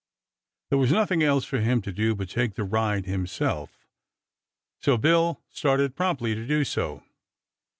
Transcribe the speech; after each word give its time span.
There 0.71 0.79
was 0.79 0.91
nothing 0.91 1.21
else 1.21 1.45
for 1.45 1.59
him 1.59 1.79
to 1.83 1.91
do 1.91 2.15
but 2.15 2.27
take 2.27 2.55
the 2.55 2.63
ride 2.63 3.05
himself, 3.05 3.85
so 4.81 4.97
Bill 4.97 5.43
started 5.47 5.95
promptly 5.95 6.33
to 6.33 6.47
do 6.47 6.63
so. 6.63 7.03